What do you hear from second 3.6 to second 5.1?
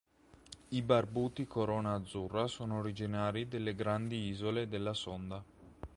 Grandi Isole della